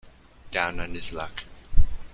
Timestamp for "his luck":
0.95-1.43